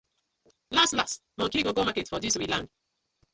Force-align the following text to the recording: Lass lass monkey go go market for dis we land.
Lass 0.77 0.93
lass 0.93 1.13
monkey 1.37 1.61
go 1.61 1.75
go 1.77 1.85
market 1.89 2.09
for 2.09 2.19
dis 2.19 2.39
we 2.39 2.47
land. 2.53 2.67